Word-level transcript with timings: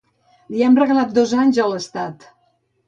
Li 0.53 0.63
hem 0.67 0.79
regalat 0.79 1.15
dos 1.19 1.37
anys 1.45 1.61
a 1.67 1.71
l’estat! 1.75 2.31